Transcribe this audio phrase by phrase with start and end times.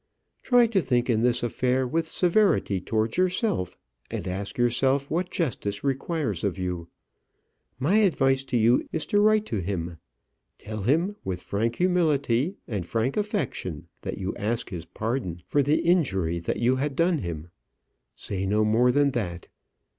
[0.41, 3.77] Try to think in this affair with severity towards yourself,
[4.09, 6.87] and ask yourself what justice requires of you.
[7.77, 9.99] My advice to you is to write to him.
[10.57, 15.77] Tell him, with frank humility and frank affection, that you ask his pardon for the
[15.81, 17.49] injury that you had done him.
[18.15, 19.49] Say no more than that.